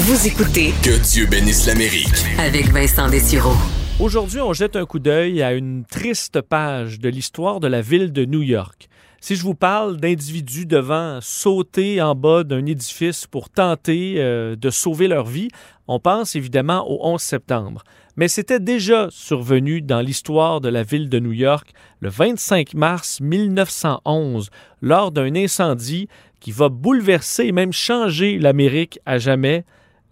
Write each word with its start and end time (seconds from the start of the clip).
Vous 0.00 0.28
écoutez 0.28 0.70
Que 0.84 1.02
Dieu 1.10 1.26
bénisse 1.26 1.66
l'Amérique. 1.66 2.24
avec 2.38 2.68
Vincent 2.70 3.10
Dessureau. 3.10 3.54
Aujourd'hui, 3.98 4.40
on 4.40 4.52
jette 4.52 4.76
un 4.76 4.86
coup 4.86 5.00
d'œil 5.00 5.42
à 5.42 5.52
une 5.52 5.84
triste 5.84 6.40
page 6.40 7.00
de 7.00 7.08
l'histoire 7.08 7.58
de 7.58 7.66
la 7.66 7.80
ville 7.80 8.12
de 8.12 8.24
New 8.24 8.42
York. 8.42 8.88
Si 9.20 9.34
je 9.34 9.42
vous 9.42 9.56
parle 9.56 9.96
d'individus 9.96 10.66
devant 10.66 11.18
sauter 11.20 12.00
en 12.00 12.14
bas 12.14 12.44
d'un 12.44 12.64
édifice 12.64 13.26
pour 13.26 13.50
tenter 13.50 14.14
euh, 14.18 14.54
de 14.54 14.70
sauver 14.70 15.08
leur 15.08 15.26
vie, 15.26 15.48
on 15.88 15.98
pense 15.98 16.36
évidemment 16.36 16.88
au 16.88 17.00
11 17.04 17.20
septembre. 17.20 17.82
Mais 18.16 18.28
c'était 18.28 18.60
déjà 18.60 19.08
survenu 19.10 19.82
dans 19.82 20.00
l'histoire 20.00 20.60
de 20.60 20.68
la 20.68 20.84
ville 20.84 21.08
de 21.08 21.18
New 21.18 21.32
York 21.32 21.72
le 21.98 22.08
25 22.08 22.74
mars 22.74 23.20
1911 23.20 24.50
lors 24.80 25.10
d'un 25.10 25.34
incendie 25.34 26.08
qui 26.38 26.52
va 26.52 26.68
bouleverser 26.68 27.46
et 27.46 27.52
même 27.52 27.72
changer 27.72 28.38
l'Amérique 28.38 29.00
à 29.04 29.18
jamais, 29.18 29.64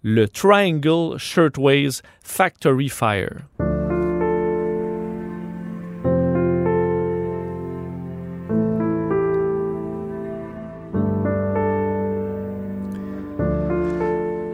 le 0.09 0.29
Triangle 0.29 1.17
Shirtwaist 1.17 2.01
Factory 2.23 2.87
Fire. 2.87 3.41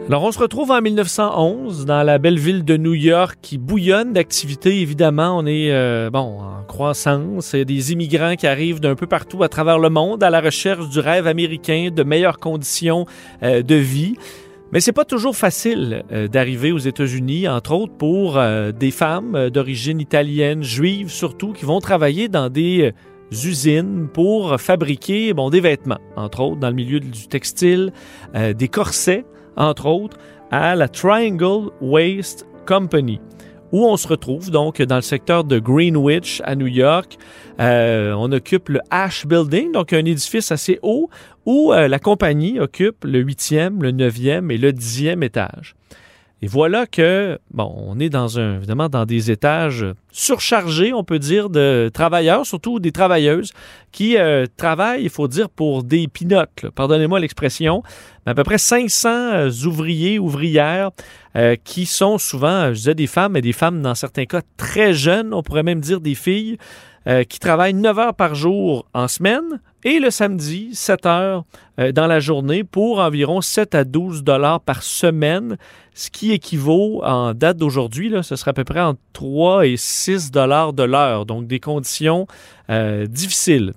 Alors, 0.08 0.24
on 0.24 0.32
se 0.32 0.38
retrouve 0.40 0.72
en 0.72 0.82
1911 0.82 1.86
dans 1.86 2.02
la 2.02 2.18
belle 2.18 2.38
ville 2.38 2.64
de 2.64 2.76
New 2.76 2.94
York 2.94 3.38
qui 3.40 3.56
bouillonne 3.56 4.12
d'activités. 4.12 4.80
Évidemment, 4.80 5.38
on 5.38 5.46
est 5.46 5.70
euh, 5.70 6.10
bon 6.10 6.40
en 6.40 6.64
croissance. 6.64 7.52
Il 7.52 7.58
y 7.60 7.62
a 7.62 7.64
des 7.64 7.92
immigrants 7.92 8.34
qui 8.34 8.48
arrivent 8.48 8.80
d'un 8.80 8.96
peu 8.96 9.06
partout 9.06 9.44
à 9.44 9.48
travers 9.48 9.78
le 9.78 9.88
monde 9.88 10.24
à 10.24 10.30
la 10.30 10.40
recherche 10.40 10.88
du 10.88 10.98
rêve 10.98 11.28
américain, 11.28 11.90
de 11.94 12.02
meilleures 12.02 12.38
conditions 12.38 13.06
euh, 13.44 13.62
de 13.62 13.76
vie. 13.76 14.16
Mais 14.74 14.80
c'est 14.80 14.92
pas 14.92 15.04
toujours 15.04 15.36
facile 15.36 16.02
euh, 16.10 16.26
d'arriver 16.26 16.72
aux 16.72 16.78
États-Unis, 16.78 17.46
entre 17.46 17.70
autres 17.70 17.92
pour 17.96 18.38
euh, 18.38 18.72
des 18.72 18.90
femmes 18.90 19.36
euh, 19.36 19.48
d'origine 19.48 20.00
italienne, 20.00 20.64
juives 20.64 21.10
surtout, 21.10 21.52
qui 21.52 21.64
vont 21.64 21.78
travailler 21.78 22.26
dans 22.26 22.50
des 22.50 22.92
usines 23.30 24.08
pour 24.12 24.60
fabriquer 24.60 25.32
bon, 25.32 25.48
des 25.48 25.60
vêtements, 25.60 26.00
entre 26.16 26.40
autres 26.40 26.58
dans 26.58 26.70
le 26.70 26.74
milieu 26.74 26.98
du 26.98 27.28
textile, 27.28 27.92
des 28.34 28.68
corsets, 28.68 29.24
entre 29.56 29.86
autres, 29.86 30.18
à 30.50 30.76
la 30.76 30.88
Triangle 30.88 31.70
Waste 31.80 32.46
Company, 32.66 33.20
où 33.74 33.86
on 33.86 33.96
se 33.96 34.06
retrouve 34.06 34.52
donc 34.52 34.80
dans 34.80 34.94
le 34.94 35.02
secteur 35.02 35.42
de 35.42 35.58
Greenwich 35.58 36.40
à 36.44 36.54
New 36.54 36.68
York. 36.68 37.18
Euh, 37.58 38.14
on 38.16 38.30
occupe 38.30 38.68
le 38.68 38.78
Ash 38.92 39.26
Building, 39.26 39.72
donc 39.72 39.92
un 39.92 40.04
édifice 40.04 40.52
assez 40.52 40.78
haut, 40.82 41.10
où 41.44 41.72
euh, 41.72 41.88
la 41.88 41.98
compagnie 41.98 42.60
occupe 42.60 43.04
le 43.04 43.18
huitième, 43.18 43.82
le 43.82 43.90
neuvième 43.90 44.52
et 44.52 44.58
le 44.58 44.72
dixième 44.72 45.24
étage. 45.24 45.74
Et 46.44 46.46
voilà 46.46 46.86
que, 46.86 47.38
bon, 47.52 47.74
on 47.74 47.98
est 47.98 48.10
dans 48.10 48.38
un, 48.38 48.56
évidemment 48.56 48.90
dans 48.90 49.06
des 49.06 49.30
étages 49.30 49.86
surchargés, 50.12 50.92
on 50.92 51.02
peut 51.02 51.18
dire, 51.18 51.48
de 51.48 51.90
travailleurs, 51.92 52.44
surtout 52.44 52.80
des 52.80 52.92
travailleuses, 52.92 53.52
qui 53.92 54.18
euh, 54.18 54.44
travaillent, 54.56 55.04
il 55.04 55.08
faut 55.08 55.26
dire, 55.26 55.48
pour 55.48 55.82
des 55.82 56.06
pinottes. 56.06 56.62
là. 56.62 56.70
Pardonnez-moi 56.70 57.18
l'expression, 57.18 57.82
mais 58.26 58.32
à 58.32 58.34
peu 58.34 58.44
près 58.44 58.58
500 58.58 59.08
euh, 59.08 59.50
ouvriers, 59.64 60.18
ouvrières, 60.18 60.90
euh, 61.36 61.56
qui 61.62 61.84
sont 61.84 62.16
souvent, 62.16 62.46
euh, 62.46 62.68
je 62.68 62.78
disais 62.78 62.94
des 62.94 63.08
femmes, 63.08 63.32
mais 63.32 63.40
des 63.40 63.52
femmes 63.52 63.82
dans 63.82 63.96
certains 63.96 64.24
cas 64.24 64.42
très 64.56 64.94
jeunes, 64.94 65.34
on 65.34 65.42
pourrait 65.42 65.64
même 65.64 65.80
dire 65.80 66.00
des 66.00 66.14
filles, 66.14 66.58
euh, 67.08 67.24
qui 67.24 67.40
travaillent 67.40 67.74
9 67.74 67.98
heures 67.98 68.14
par 68.14 68.36
jour 68.36 68.86
en 68.94 69.08
semaine 69.08 69.60
et 69.82 69.98
le 69.98 70.10
samedi, 70.10 70.70
7 70.74 71.06
heures 71.06 71.44
dans 71.92 72.06
la 72.06 72.20
journée 72.20 72.62
pour 72.62 73.00
environ 73.00 73.40
7 73.40 73.74
à 73.74 73.84
12 73.84 74.22
dollars 74.22 74.60
par 74.60 74.84
semaine, 74.84 75.58
ce 75.92 76.08
qui 76.08 76.30
équivaut 76.30 77.02
en 77.04 77.34
date 77.34 77.56
d'aujourd'hui, 77.56 78.14
ce 78.22 78.36
serait 78.36 78.52
à 78.52 78.54
peu 78.54 78.62
près 78.62 78.80
entre 78.80 79.00
3 79.12 79.66
et 79.66 79.76
6 79.76 80.30
dollars 80.30 80.72
de 80.72 80.84
l'heure, 80.84 81.26
donc 81.26 81.48
des 81.48 81.60
conditions 81.60 82.26
difficiles. 82.70 83.74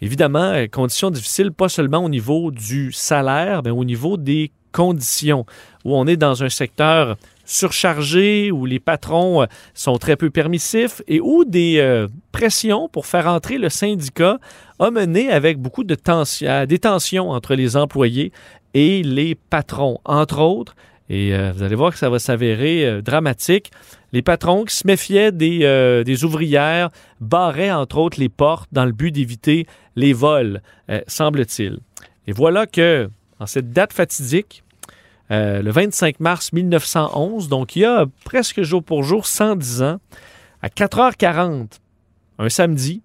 Évidemment, 0.00 0.54
conditions 0.72 1.10
difficiles, 1.10 1.50
pas 1.50 1.68
seulement 1.68 2.04
au 2.04 2.08
niveau 2.08 2.52
du 2.52 2.92
salaire, 2.92 3.62
mais 3.64 3.70
au 3.70 3.84
niveau 3.84 4.16
des 4.16 4.52
conditions, 4.72 5.46
où 5.84 5.96
on 5.96 6.06
est 6.06 6.16
dans 6.16 6.42
un 6.42 6.48
secteur 6.48 7.16
surchargé, 7.48 8.52
où 8.52 8.66
les 8.66 8.78
patrons 8.78 9.42
euh, 9.42 9.46
sont 9.74 9.96
très 9.96 10.16
peu 10.16 10.30
permissifs 10.30 11.02
et 11.08 11.18
où 11.18 11.44
des 11.44 11.78
euh, 11.78 12.06
pressions 12.30 12.88
pour 12.88 13.06
faire 13.06 13.26
entrer 13.26 13.58
le 13.58 13.70
syndicat 13.70 14.38
a 14.78 14.90
mené 14.90 15.30
avec 15.30 15.58
beaucoup 15.58 15.82
de 15.82 15.94
tensions, 15.94 16.48
à 16.48 16.66
des 16.66 16.78
tensions 16.78 17.30
entre 17.30 17.54
les 17.54 17.76
employés 17.76 18.32
et 18.74 19.02
les 19.02 19.34
patrons, 19.34 19.98
entre 20.04 20.40
autres. 20.40 20.76
Et 21.08 21.34
euh, 21.34 21.52
vous 21.52 21.62
allez 21.62 21.74
voir 21.74 21.92
que 21.92 21.98
ça 21.98 22.10
va 22.10 22.18
s'avérer 22.18 23.00
dramatique. 23.00 23.70
Les 24.12 24.20
patrons 24.20 24.64
qui 24.64 24.76
se 24.76 24.86
méfiaient 24.86 25.32
des, 25.32 26.02
des 26.04 26.24
ouvrières 26.24 26.90
barraient 27.20 27.72
entre 27.72 27.98
autres 27.98 28.20
les 28.20 28.28
portes 28.28 28.68
dans 28.72 28.84
le 28.84 28.92
but 28.92 29.10
d'éviter 29.10 29.66
les 29.96 30.14
vols, 30.14 30.62
semble-t-il. 31.06 31.78
Et 32.26 32.32
voilà 32.32 32.66
que, 32.66 33.10
en 33.40 33.46
cette 33.46 33.72
date 33.72 33.92
fatidique, 33.92 34.64
euh, 35.30 35.62
le 35.62 35.70
25 35.70 36.20
mars 36.20 36.52
1911, 36.52 37.48
donc 37.48 37.76
il 37.76 37.80
y 37.80 37.84
a 37.84 38.06
presque 38.24 38.62
jour 38.62 38.82
pour 38.82 39.02
jour 39.02 39.26
110 39.26 39.82
ans, 39.82 39.98
à 40.62 40.68
4h40, 40.68 41.78
un 42.38 42.48
samedi, 42.48 43.02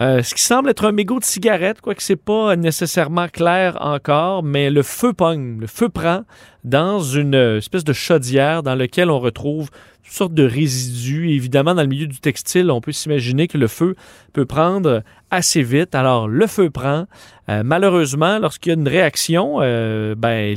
euh, 0.00 0.22
ce 0.22 0.34
qui 0.34 0.42
semble 0.42 0.70
être 0.70 0.86
un 0.86 0.92
mégot 0.92 1.18
de 1.18 1.24
cigarette, 1.24 1.80
quoique 1.80 2.02
c'est 2.02 2.16
pas 2.16 2.56
nécessairement 2.56 3.28
clair 3.28 3.76
encore, 3.80 4.42
mais 4.42 4.70
le 4.70 4.82
feu 4.82 5.12
pogne, 5.12 5.58
le 5.60 5.66
feu 5.66 5.90
prend 5.90 6.24
dans 6.64 7.00
une 7.00 7.34
espèce 7.34 7.84
de 7.84 7.92
chaudière 7.92 8.62
dans 8.62 8.74
laquelle 8.74 9.10
on 9.10 9.18
retrouve 9.18 9.70
toutes 10.02 10.12
sortes 10.12 10.34
de 10.34 10.44
résidus. 10.44 11.30
Évidemment, 11.30 11.74
dans 11.74 11.82
le 11.82 11.88
milieu 11.88 12.06
du 12.06 12.20
textile, 12.20 12.70
on 12.70 12.80
peut 12.80 12.92
s'imaginer 12.92 13.48
que 13.48 13.58
le 13.58 13.68
feu 13.68 13.94
peut 14.32 14.46
prendre 14.46 15.02
assez 15.30 15.62
vite. 15.62 15.94
Alors, 15.94 16.28
le 16.28 16.46
feu 16.46 16.70
prend. 16.70 17.06
Euh, 17.48 17.62
malheureusement, 17.64 18.38
lorsqu'il 18.38 18.70
y 18.70 18.74
a 18.74 18.78
une 18.78 18.88
réaction, 18.88 19.58
euh, 19.60 20.14
ben, 20.16 20.56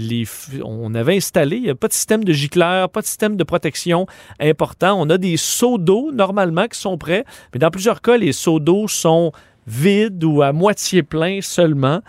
on 0.64 0.94
avait 0.96 1.16
installé, 1.16 1.58
il 1.58 1.64
n'y 1.64 1.70
a 1.70 1.76
pas 1.76 1.88
de 1.88 1.94
système 1.94 2.24
de 2.24 2.34
gicleur, 2.34 2.90
pas 2.90 3.02
de 3.02 3.06
système 3.06 3.38
de 3.38 3.44
protection 3.44 4.08
important. 4.40 5.00
On 5.00 5.10
a 5.10 5.18
des 5.18 5.38
seaux 5.38 5.78
d'eau, 5.78 6.12
normalement, 6.12 6.68
qui 6.68 6.80
sont 6.80 6.98
prêts, 6.98 7.26
mais 7.54 7.60
dans 7.60 7.70
plusieurs 7.70 8.02
cas, 8.02 8.18
les 8.18 8.34
seaux 8.34 8.60
d'eau 8.60 8.88
sont 8.88 9.32
vides 9.68 10.24
ou 10.24 10.42
à 10.42 10.52
moitié 10.52 11.04
pleins 11.04 11.40
seulement. 11.42 12.02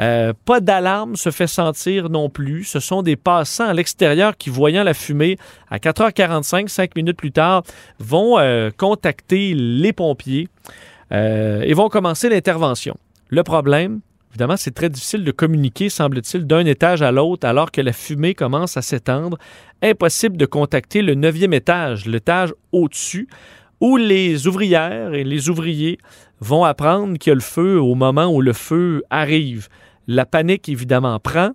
Euh, 0.00 0.32
pas 0.44 0.60
d'alarme 0.60 1.16
se 1.16 1.30
fait 1.30 1.46
sentir 1.46 2.10
non 2.10 2.28
plus. 2.28 2.64
Ce 2.64 2.80
sont 2.80 3.02
des 3.02 3.16
passants 3.16 3.68
à 3.68 3.72
l'extérieur 3.72 4.36
qui, 4.36 4.50
voyant 4.50 4.82
la 4.82 4.94
fumée 4.94 5.38
à 5.70 5.78
4h45, 5.78 6.68
5 6.68 6.96
minutes 6.96 7.16
plus 7.16 7.32
tard, 7.32 7.62
vont 7.98 8.38
euh, 8.38 8.70
contacter 8.76 9.54
les 9.54 9.92
pompiers 9.92 10.48
euh, 11.12 11.62
et 11.62 11.74
vont 11.74 11.88
commencer 11.88 12.28
l'intervention. 12.28 12.96
Le 13.28 13.42
problème, 13.42 14.00
évidemment, 14.32 14.56
c'est 14.56 14.74
très 14.74 14.88
difficile 14.88 15.24
de 15.24 15.30
communiquer, 15.30 15.88
semble-t-il, 15.88 16.46
d'un 16.46 16.66
étage 16.66 17.02
à 17.02 17.12
l'autre 17.12 17.46
alors 17.46 17.70
que 17.70 17.80
la 17.80 17.92
fumée 17.92 18.34
commence 18.34 18.76
à 18.76 18.82
s'étendre. 18.82 19.38
Impossible 19.82 20.36
de 20.36 20.46
contacter 20.46 21.02
le 21.02 21.14
neuvième 21.14 21.52
étage, 21.52 22.06
l'étage 22.06 22.52
au-dessus, 22.72 23.28
où 23.80 23.96
les 23.96 24.46
ouvrières 24.46 25.14
et 25.14 25.24
les 25.24 25.48
ouvriers 25.48 25.98
vont 26.40 26.64
apprendre 26.64 27.18
qu'il 27.18 27.30
y 27.30 27.32
a 27.32 27.34
le 27.34 27.40
feu 27.40 27.80
au 27.80 27.94
moment 27.94 28.26
où 28.26 28.40
le 28.40 28.52
feu 28.52 29.02
arrive. 29.10 29.68
La 30.06 30.26
panique, 30.26 30.68
évidemment, 30.68 31.18
prend. 31.18 31.52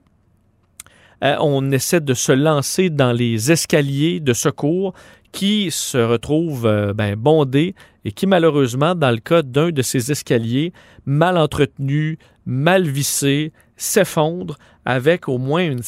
Euh, 1.23 1.35
on 1.41 1.71
essaie 1.71 1.99
de 1.99 2.13
se 2.13 2.31
lancer 2.31 2.89
dans 2.89 3.11
les 3.11 3.51
escaliers 3.51 4.19
de 4.19 4.33
secours 4.33 4.93
qui 5.31 5.69
se 5.69 5.97
retrouvent 5.97 6.65
euh, 6.65 6.93
ben, 6.93 7.15
bondés 7.15 7.75
et 8.05 8.11
qui, 8.11 8.25
malheureusement, 8.25 8.95
dans 8.95 9.11
le 9.11 9.17
cas 9.17 9.41
d'un 9.41 9.69
de 9.69 9.81
ces 9.81 10.11
escaliers, 10.11 10.73
mal 11.05 11.37
entretenu, 11.37 12.17
mal 12.45 12.87
vissé, 12.87 13.51
s'effondre 13.75 14.57
avec 14.85 15.27
au 15.27 15.37
moins 15.37 15.63
une, 15.63 15.81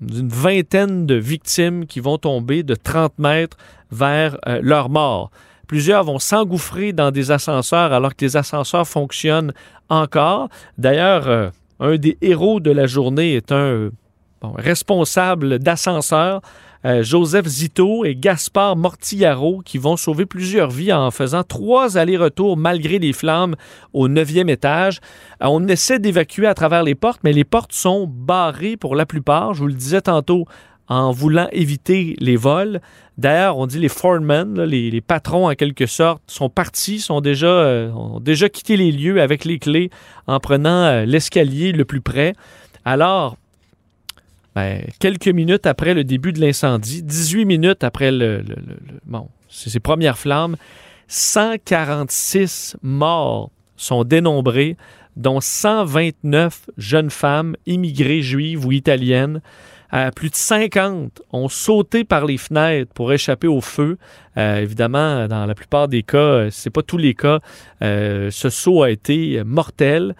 vingtaine 0.00 1.06
de 1.06 1.14
victimes 1.14 1.86
qui 1.86 2.00
vont 2.00 2.18
tomber 2.18 2.62
de 2.62 2.74
30 2.74 3.18
mètres 3.18 3.56
vers 3.90 4.38
euh, 4.46 4.60
leur 4.62 4.88
mort. 4.88 5.30
Plusieurs 5.72 6.04
vont 6.04 6.18
s'engouffrer 6.18 6.92
dans 6.92 7.10
des 7.10 7.30
ascenseurs 7.30 7.94
alors 7.94 8.14
que 8.14 8.26
les 8.26 8.36
ascenseurs 8.36 8.86
fonctionnent 8.86 9.54
encore. 9.88 10.50
D'ailleurs, 10.76 11.26
euh, 11.28 11.48
un 11.80 11.96
des 11.96 12.18
héros 12.20 12.60
de 12.60 12.70
la 12.70 12.84
journée 12.84 13.36
est 13.36 13.52
un 13.52 13.88
responsable 14.42 15.58
d'ascenseur, 15.60 16.42
euh, 16.84 17.02
Joseph 17.02 17.46
Zito 17.46 18.04
et 18.04 18.14
Gaspard 18.14 18.76
Mortillaro, 18.76 19.62
qui 19.64 19.78
vont 19.78 19.96
sauver 19.96 20.26
plusieurs 20.26 20.68
vies 20.68 20.92
en 20.92 21.10
faisant 21.10 21.42
trois 21.42 21.96
allers-retours 21.96 22.58
malgré 22.58 22.98
les 22.98 23.14
flammes 23.14 23.54
au 23.94 24.08
neuvième 24.08 24.50
étage. 24.50 24.98
Euh, 25.42 25.46
on 25.48 25.66
essaie 25.68 25.98
d'évacuer 25.98 26.48
à 26.48 26.54
travers 26.54 26.82
les 26.82 26.94
portes, 26.94 27.20
mais 27.24 27.32
les 27.32 27.44
portes 27.44 27.72
sont 27.72 28.06
barrées 28.06 28.76
pour 28.76 28.94
la 28.94 29.06
plupart. 29.06 29.54
Je 29.54 29.60
vous 29.60 29.68
le 29.68 29.74
disais 29.74 30.02
tantôt, 30.02 30.44
en 30.88 31.10
voulant 31.10 31.48
éviter 31.52 32.16
les 32.18 32.36
vols. 32.36 32.80
D'ailleurs, 33.18 33.58
on 33.58 33.66
dit 33.66 33.78
les 33.78 33.88
foremen, 33.88 34.62
les, 34.62 35.00
patrons 35.00 35.48
en 35.48 35.54
quelque 35.54 35.86
sorte, 35.86 36.22
sont 36.26 36.48
partis, 36.48 37.00
sont 37.00 37.20
déjà, 37.20 37.46
euh, 37.46 37.90
ont 37.92 38.20
déjà 38.20 38.48
quitté 38.48 38.76
les 38.76 38.90
lieux 38.90 39.20
avec 39.20 39.44
les 39.44 39.58
clés 39.58 39.90
en 40.26 40.40
prenant 40.40 40.84
euh, 40.84 41.04
l'escalier 41.04 41.72
le 41.72 41.84
plus 41.84 42.00
près. 42.00 42.34
Alors, 42.84 43.36
ben, 44.54 44.82
quelques 44.98 45.28
minutes 45.28 45.66
après 45.66 45.94
le 45.94 46.04
début 46.04 46.32
de 46.32 46.40
l'incendie, 46.40 47.02
18 47.02 47.44
minutes 47.44 47.84
après 47.84 48.10
le, 48.10 48.38
le, 48.38 48.54
le, 48.54 48.76
bon, 49.06 49.28
ces 49.48 49.80
premières 49.80 50.18
flammes, 50.18 50.56
146 51.08 52.76
morts 52.82 53.50
sont 53.76 54.04
dénombrés, 54.04 54.76
dont 55.16 55.40
129 55.40 56.70
jeunes 56.78 57.10
femmes 57.10 57.54
immigrées 57.66 58.22
juives 58.22 58.64
ou 58.64 58.72
italiennes. 58.72 59.42
Plus 60.16 60.30
de 60.30 60.34
50 60.34 61.20
ont 61.32 61.48
sauté 61.48 62.04
par 62.04 62.24
les 62.24 62.38
fenêtres 62.38 62.92
pour 62.94 63.12
échapper 63.12 63.46
au 63.46 63.60
feu. 63.60 63.98
Euh, 64.38 64.60
évidemment, 64.60 65.28
dans 65.28 65.44
la 65.44 65.54
plupart 65.54 65.88
des 65.88 66.02
cas, 66.02 66.18
euh, 66.18 66.48
c'est 66.50 66.70
pas 66.70 66.82
tous 66.82 66.96
les 66.96 67.14
cas, 67.14 67.40
euh, 67.82 68.30
ce 68.30 68.48
saut 68.48 68.82
a 68.82 68.90
été 68.90 69.42
mortel. 69.44 70.14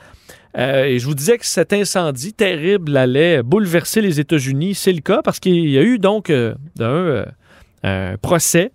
Et 0.54 0.98
je 0.98 1.06
vous 1.06 1.14
disais 1.14 1.38
que 1.38 1.46
cet 1.46 1.72
incendie 1.72 2.34
terrible 2.34 2.94
allait 2.98 3.42
bouleverser 3.42 4.02
les 4.02 4.20
États-Unis. 4.20 4.74
C'est 4.74 4.92
le 4.92 5.00
cas 5.00 5.22
parce 5.24 5.40
qu'il 5.40 5.70
y 5.70 5.78
a 5.78 5.82
eu 5.82 5.98
donc 5.98 6.30
un 6.30 8.16
procès 8.20 8.70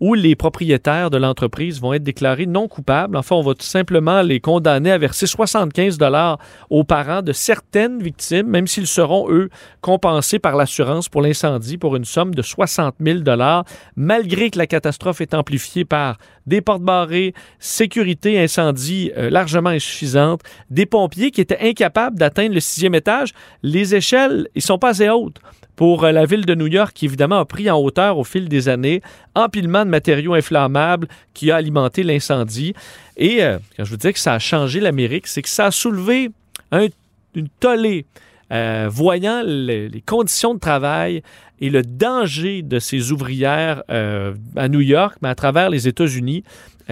où 0.00 0.14
les 0.14 0.34
propriétaires 0.34 1.10
de 1.10 1.18
l'entreprise 1.18 1.80
vont 1.80 1.92
être 1.92 2.02
déclarés 2.02 2.46
non 2.46 2.68
coupables. 2.68 3.16
Enfin, 3.16 3.36
on 3.36 3.42
va 3.42 3.54
tout 3.54 3.66
simplement 3.66 4.22
les 4.22 4.40
condamner 4.40 4.90
à 4.90 4.98
verser 4.98 5.26
75 5.26 5.98
dollars 5.98 6.38
aux 6.70 6.84
parents 6.84 7.22
de 7.22 7.32
certaines 7.32 8.02
victimes, 8.02 8.46
même 8.46 8.66
s'ils 8.66 8.86
seront, 8.86 9.30
eux, 9.30 9.50
compensés 9.82 10.38
par 10.38 10.56
l'assurance 10.56 11.08
pour 11.08 11.20
l'incendie 11.20 11.76
pour 11.76 11.96
une 11.96 12.04
somme 12.04 12.34
de 12.34 12.42
60 12.42 12.94
000 13.00 13.20
dollars, 13.20 13.64
malgré 13.94 14.50
que 14.50 14.58
la 14.58 14.66
catastrophe 14.66 15.20
est 15.20 15.34
amplifiée 15.34 15.84
par 15.84 16.16
des 16.46 16.60
portes 16.62 16.82
barrées, 16.82 17.34
sécurité 17.58 18.40
incendie 18.40 19.12
euh, 19.16 19.30
largement 19.30 19.70
insuffisante, 19.70 20.40
des 20.70 20.86
pompiers 20.86 21.30
qui 21.30 21.40
étaient 21.40 21.60
incapables 21.60 22.18
d'atteindre 22.18 22.54
le 22.54 22.60
sixième 22.60 22.94
étage. 22.94 23.32
Les 23.62 23.94
échelles, 23.94 24.48
ils 24.54 24.62
sont 24.62 24.78
pas 24.78 24.90
assez 24.90 25.08
hautes 25.08 25.40
pour 25.76 26.04
euh, 26.04 26.12
la 26.12 26.26
ville 26.26 26.44
de 26.44 26.54
New 26.54 26.66
York, 26.66 26.92
qui 26.94 27.06
évidemment 27.06 27.38
a 27.38 27.44
pris 27.44 27.70
en 27.70 27.78
hauteur 27.78 28.18
au 28.18 28.24
fil 28.24 28.48
des 28.48 28.68
années, 28.68 29.00
empilement 29.34 29.86
matériaux 29.90 30.34
inflammables 30.34 31.08
qui 31.34 31.50
a 31.50 31.56
alimenté 31.56 32.02
l'incendie. 32.02 32.74
Et 33.16 33.42
euh, 33.42 33.58
quand 33.76 33.84
je 33.84 33.90
vous 33.90 33.96
dis 33.96 34.12
que 34.12 34.18
ça 34.18 34.34
a 34.34 34.38
changé 34.38 34.80
l'Amérique, 34.80 35.26
c'est 35.26 35.42
que 35.42 35.48
ça 35.48 35.66
a 35.66 35.70
soulevé 35.70 36.30
un, 36.72 36.86
une 37.34 37.48
tollée, 37.60 38.06
euh, 38.52 38.88
voyant 38.90 39.42
le, 39.44 39.88
les 39.88 40.00
conditions 40.00 40.54
de 40.54 40.58
travail 40.58 41.22
et 41.60 41.70
le 41.70 41.82
danger 41.82 42.62
de 42.62 42.78
ces 42.78 43.12
ouvrières 43.12 43.82
euh, 43.90 44.34
à 44.56 44.68
New 44.68 44.80
York, 44.80 45.16
mais 45.22 45.28
à 45.28 45.34
travers 45.34 45.68
les 45.70 45.86
États-Unis. 45.86 46.42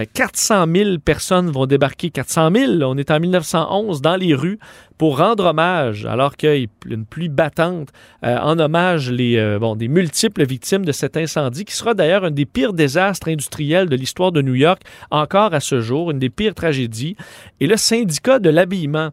400 0.05 0.65
000 0.73 0.97
personnes 0.99 1.49
vont 1.49 1.65
débarquer, 1.65 2.09
400 2.09 2.51
000, 2.53 2.73
on 2.83 2.97
est 2.97 3.11
en 3.11 3.19
1911, 3.19 4.01
dans 4.01 4.15
les 4.15 4.33
rues 4.33 4.59
pour 4.97 5.17
rendre 5.17 5.45
hommage, 5.45 6.05
alors 6.05 6.35
qu'il 6.35 6.49
y 6.49 6.63
a 6.63 6.65
une 6.93 7.05
pluie 7.05 7.29
battante, 7.29 7.89
euh, 8.25 8.37
en 8.37 8.59
hommage 8.59 9.09
les, 9.09 9.37
euh, 9.37 9.57
bon, 9.57 9.75
des 9.75 9.87
multiples 9.87 10.45
victimes 10.45 10.85
de 10.85 10.91
cet 10.91 11.15
incendie, 11.15 11.65
qui 11.65 11.73
sera 11.73 11.93
d'ailleurs 11.93 12.25
un 12.25 12.31
des 12.31 12.45
pires 12.45 12.73
désastres 12.73 13.29
industriels 13.29 13.87
de 13.87 13.95
l'histoire 13.95 14.31
de 14.31 14.41
New 14.41 14.55
York, 14.55 14.81
encore 15.09 15.53
à 15.53 15.59
ce 15.59 15.79
jour, 15.79 16.11
une 16.11 16.19
des 16.19 16.29
pires 16.29 16.55
tragédies. 16.55 17.15
Et 17.59 17.67
le 17.67 17.77
syndicat 17.77 18.39
de 18.39 18.49
l'habillement, 18.49 19.11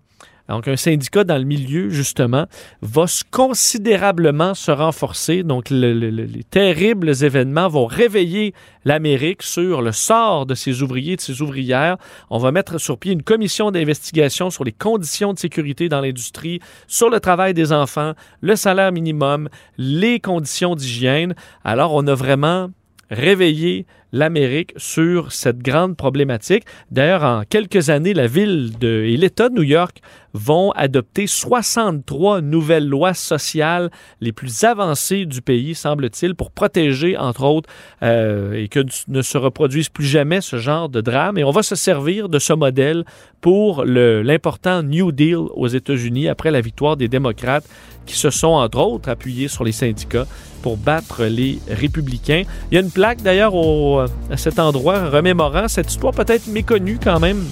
donc, 0.48 0.68
un 0.68 0.76
syndicat 0.76 1.24
dans 1.24 1.38
le 1.38 1.44
milieu, 1.44 1.88
justement, 1.88 2.46
va 2.80 3.06
considérablement 3.30 4.54
se 4.54 4.70
renforcer. 4.70 5.42
Donc, 5.42 5.70
le, 5.70 5.92
le, 5.92 6.10
les 6.10 6.44
terribles 6.44 7.10
événements 7.24 7.68
vont 7.68 7.86
réveiller 7.86 8.54
l'Amérique 8.84 9.42
sur 9.42 9.82
le 9.82 9.92
sort 9.92 10.46
de 10.46 10.54
ses 10.54 10.82
ouvriers 10.82 11.14
et 11.14 11.16
de 11.16 11.20
ses 11.20 11.42
ouvrières. 11.42 11.96
On 12.30 12.38
va 12.38 12.52
mettre 12.52 12.78
sur 12.78 12.98
pied 12.98 13.12
une 13.12 13.22
commission 13.22 13.70
d'investigation 13.72 14.50
sur 14.50 14.62
les 14.62 14.72
conditions 14.72 15.32
de 15.32 15.38
sécurité 15.38 15.88
dans 15.88 16.00
l'industrie, 16.00 16.60
sur 16.86 17.10
le 17.10 17.18
travail 17.18 17.52
des 17.52 17.72
enfants, 17.72 18.12
le 18.40 18.54
salaire 18.54 18.92
minimum, 18.92 19.48
les 19.78 20.20
conditions 20.20 20.76
d'hygiène. 20.76 21.34
Alors, 21.64 21.92
on 21.92 22.06
a 22.06 22.14
vraiment 22.14 22.70
réveiller 23.10 23.86
l'Amérique 24.12 24.72
sur 24.76 25.32
cette 25.32 25.58
grande 25.58 25.96
problématique. 25.96 26.64
D'ailleurs, 26.90 27.24
en 27.24 27.42
quelques 27.48 27.90
années, 27.90 28.14
la 28.14 28.26
ville 28.26 28.72
de, 28.78 29.04
et 29.04 29.16
l'État 29.16 29.48
de 29.48 29.54
New 29.54 29.62
York 29.62 30.00
vont 30.36 30.70
adopter 30.72 31.26
63 31.26 32.42
nouvelles 32.42 32.86
lois 32.86 33.14
sociales 33.14 33.90
les 34.20 34.32
plus 34.32 34.64
avancées 34.64 35.24
du 35.24 35.40
pays, 35.40 35.74
semble-t-il, 35.74 36.34
pour 36.34 36.50
protéger, 36.50 37.16
entre 37.16 37.44
autres, 37.44 37.70
euh, 38.02 38.52
et 38.52 38.68
que 38.68 38.80
ne 39.08 39.22
se 39.22 39.38
reproduise 39.38 39.88
plus 39.88 40.04
jamais 40.04 40.40
ce 40.40 40.58
genre 40.58 40.88
de 40.88 41.00
drame. 41.00 41.38
Et 41.38 41.44
on 41.44 41.50
va 41.50 41.62
se 41.62 41.74
servir 41.74 42.28
de 42.28 42.38
ce 42.38 42.52
modèle 42.52 43.04
pour 43.40 43.84
l'important 43.84 44.82
New 44.82 45.12
Deal 45.12 45.36
aux 45.54 45.68
États-Unis 45.68 46.28
après 46.28 46.50
la 46.50 46.60
victoire 46.60 46.96
des 46.96 47.08
démocrates 47.08 47.64
qui 48.06 48.16
se 48.16 48.30
sont, 48.30 48.48
entre 48.48 48.78
autres, 48.78 49.08
appuyés 49.08 49.48
sur 49.48 49.64
les 49.64 49.72
syndicats 49.72 50.26
pour 50.62 50.76
battre 50.76 51.24
les 51.24 51.58
républicains. 51.68 52.42
Il 52.70 52.74
y 52.74 52.78
a 52.78 52.80
une 52.80 52.90
plaque, 52.90 53.22
d'ailleurs, 53.22 53.54
à 54.00 54.36
cet 54.36 54.58
endroit 54.58 55.08
remémorant 55.08 55.68
cette 55.68 55.90
histoire 55.90 56.12
peut-être 56.12 56.46
méconnue 56.46 56.98
quand 57.02 57.20
même 57.20 57.44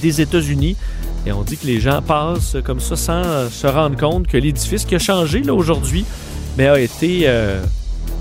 des 0.00 0.20
États-Unis. 0.20 0.76
Et 1.26 1.32
on 1.32 1.42
dit 1.42 1.56
que 1.56 1.66
les 1.66 1.80
gens 1.80 2.02
passent 2.02 2.56
comme 2.64 2.80
ça 2.80 2.96
sans 2.96 3.48
se 3.50 3.66
rendre 3.66 3.96
compte 3.96 4.26
que 4.26 4.36
l'édifice 4.36 4.84
qui 4.84 4.94
a 4.94 4.98
changé 4.98 5.42
là 5.42 5.54
aujourd'hui, 5.54 6.04
mais 6.58 6.68
a 6.68 6.78
été 6.78 7.22
euh, 7.24 7.62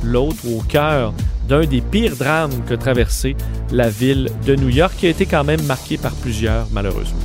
l'autre 0.03 0.47
au 0.47 0.61
cœur 0.61 1.13
d'un 1.47 1.65
des 1.65 1.81
pires 1.81 2.15
drames 2.15 2.63
que 2.67 2.73
traversé 2.73 3.35
la 3.71 3.89
ville 3.89 4.29
de 4.45 4.55
New 4.55 4.69
York, 4.69 4.93
qui 4.97 5.07
a 5.07 5.09
été 5.09 5.25
quand 5.25 5.43
même 5.43 5.61
marqué 5.63 5.97
par 5.97 6.13
plusieurs, 6.13 6.67
malheureusement. 6.71 7.19